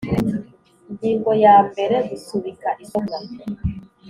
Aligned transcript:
Ingingo 0.89 1.31
yambere 1.43 1.95
Gusubika 2.09 2.67
isomwa 2.83 3.17